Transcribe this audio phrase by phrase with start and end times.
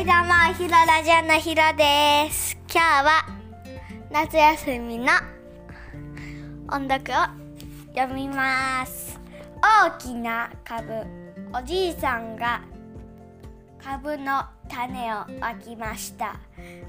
[0.00, 2.56] いどうもひろラジオのひろです。
[2.72, 3.26] 今日は
[4.10, 5.12] 夏休みの
[6.70, 7.16] 音読を
[7.94, 9.20] 読みます。
[9.60, 10.90] 大きな株
[11.52, 12.62] おじいさんが
[13.78, 16.40] 株の種をまきました。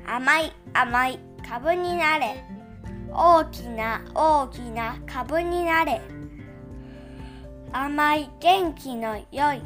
[0.08, 2.42] 甘い甘い株になれ。
[3.12, 6.00] 大きな大きな株になれ。
[7.74, 9.62] 甘い元気の良い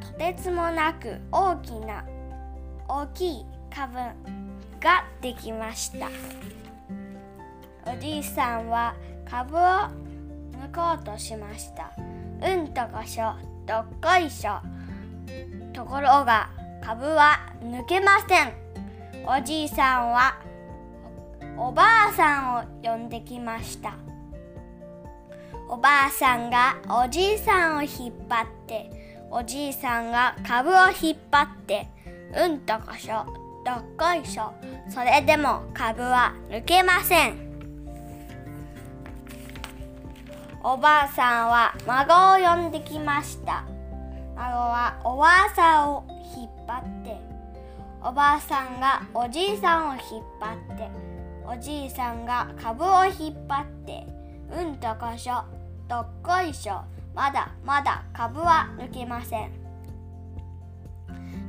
[0.00, 2.04] とてつもなく大きな
[2.92, 3.94] 大きい株
[4.80, 6.08] ができました。
[7.86, 11.92] おじいさんは株を抜こうとしました。
[11.96, 14.58] うんとこしょどっこいしょ。
[15.72, 16.50] ところが
[16.82, 18.52] 株は抜けません。
[19.24, 20.34] おじいさんは
[21.56, 23.92] おばあさんを呼んできました。
[25.68, 31.86] おばあさんがおじいさんを引っ張っておじいさんが株を引っ張って
[32.36, 33.26] うんとこしょ
[33.64, 34.52] どっこいしょ
[34.88, 37.50] それでも株は抜けません。
[40.62, 43.64] おばあさんは孫を呼んできました。
[44.36, 46.04] 孫はおばあさんを
[46.36, 47.20] 引っ張って
[48.02, 50.88] おばあさんがおじいさんを引っ張って
[51.44, 54.06] おじいさんが株を引っ張って
[54.50, 55.44] うんとこしょ
[55.88, 56.82] どっこいしょ
[57.14, 59.69] まだまだ株は抜けません。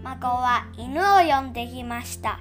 [0.03, 2.39] 孫は犬を呼んできました。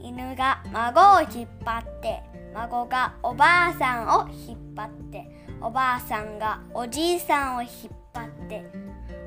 [0.00, 2.22] 犬が孫を引っ張って
[2.54, 5.26] 孫がおばあさんを引っ張って
[5.60, 7.70] おばあさんがおじいさんを引っ
[8.12, 8.70] 張って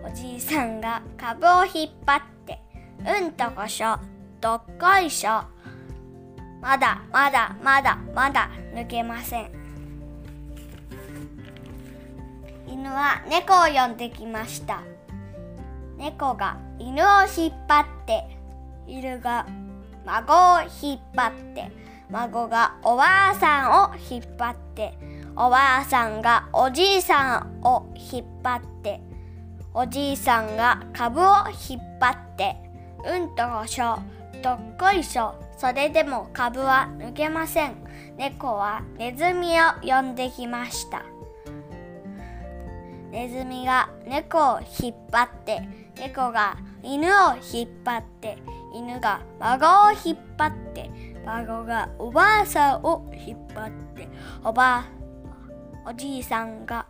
[0.05, 2.61] おじいさんが株を引っ張って
[2.99, 3.97] うんとこしょ
[4.39, 5.43] どっこいしょ。
[6.61, 9.51] まだまだまだまだ抜けません。
[12.67, 14.81] 犬は猫を呼んできました。
[15.98, 18.23] 猫が犬を引っ張って
[18.88, 19.45] 犬が
[20.06, 21.72] 孫を引っ張って
[22.09, 24.97] 孫がおばあさんを引っ張って
[25.36, 29.02] おばあさんがおじいさんを引っ張って
[29.74, 31.24] おじいさんが株を
[31.69, 32.56] 引っ張って
[33.06, 34.00] うんとこしょ
[34.41, 37.75] どっこいしょそれでも株は抜けません。
[38.16, 41.03] 猫はネズミを呼んできました。
[43.17, 45.67] ネズミが猫を引っ張って
[45.97, 48.38] 猫が犬を引っ張って
[48.75, 50.91] 犬が孫を引っ張って
[51.25, 54.07] 孫がおばあさんを引っ張って
[54.44, 54.85] おば
[55.85, 56.85] あおじいさんが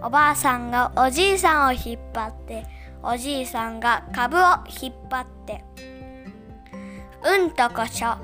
[0.00, 0.04] ん？
[0.04, 2.66] おばあさんがおじいさんを引っ張って
[3.00, 4.40] おじいさんが株を
[4.82, 5.64] 引っ張って。
[7.24, 8.16] うんとこしょ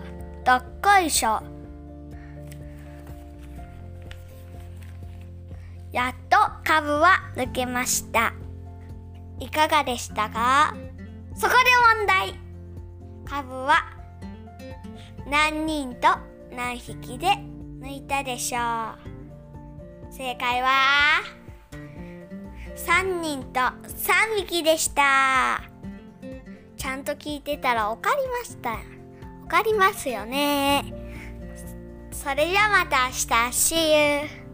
[0.44, 1.40] どっこいしょ。
[6.68, 8.34] と株は抜けました。
[9.40, 10.76] いかがでしたか？
[11.34, 11.58] そこで
[11.96, 12.34] 問題。
[13.24, 13.76] 株は
[15.26, 16.08] 何人と
[16.54, 17.28] 何匹で
[17.80, 20.12] 抜いたでしょう？
[20.12, 21.22] 正解は
[22.76, 25.62] 3人と3匹でした。
[26.76, 28.76] ちゃんと聞いてたら分かりました。
[29.40, 30.84] 分かりますよね。
[32.12, 33.26] それじゃまた明日。
[33.52, 34.47] See you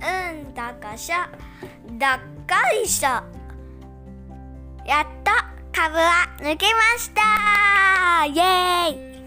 [0.00, 0.04] う
[0.50, 1.16] んどこしょ
[1.98, 3.08] だっかいしょ。
[4.86, 5.30] やっと
[5.72, 8.24] 株は抜けました。
[8.24, 9.19] イエーイ。